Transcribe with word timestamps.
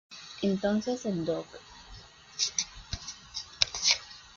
Entonces, 0.41 1.05
el 1.05 1.25
Doc. 1.27 1.45